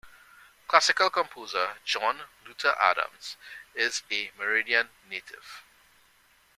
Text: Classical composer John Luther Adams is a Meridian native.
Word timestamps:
Classical 0.67 1.11
composer 1.11 1.75
John 1.85 2.21
Luther 2.43 2.75
Adams 2.81 3.37
is 3.75 4.01
a 4.09 4.31
Meridian 4.35 4.89
native. 5.07 5.61